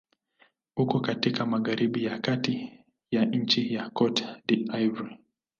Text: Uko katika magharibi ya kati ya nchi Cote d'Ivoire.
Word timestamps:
Uko 0.77 0.99
katika 0.99 1.45
magharibi 1.45 2.03
ya 2.03 2.19
kati 2.19 2.79
ya 3.11 3.25
nchi 3.25 3.81
Cote 3.93 4.25
d'Ivoire. 4.47 5.17